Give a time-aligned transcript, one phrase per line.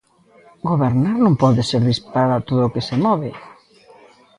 [0.69, 3.31] Gobernar non pode ser disparar a todo o que se move.